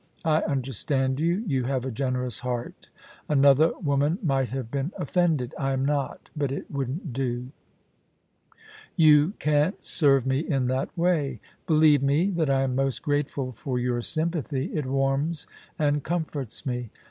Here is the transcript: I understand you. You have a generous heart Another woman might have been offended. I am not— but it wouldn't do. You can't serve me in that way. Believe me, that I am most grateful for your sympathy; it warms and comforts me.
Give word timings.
I 0.25 0.41
understand 0.41 1.19
you. 1.19 1.43
You 1.45 1.65
have 1.65 1.85
a 1.85 1.91
generous 1.91 2.39
heart 2.39 2.89
Another 3.29 3.71
woman 3.77 4.17
might 4.23 4.49
have 4.49 4.71
been 4.71 4.91
offended. 4.97 5.53
I 5.59 5.73
am 5.73 5.85
not— 5.85 6.31
but 6.35 6.51
it 6.51 6.71
wouldn't 6.71 7.13
do. 7.13 7.51
You 8.95 9.33
can't 9.37 9.85
serve 9.85 10.25
me 10.25 10.39
in 10.39 10.65
that 10.69 10.89
way. 10.97 11.39
Believe 11.67 12.01
me, 12.01 12.31
that 12.31 12.49
I 12.49 12.63
am 12.63 12.73
most 12.73 13.03
grateful 13.03 13.51
for 13.51 13.77
your 13.77 14.01
sympathy; 14.01 14.73
it 14.73 14.87
warms 14.87 15.45
and 15.77 16.03
comforts 16.03 16.65
me. 16.65 16.89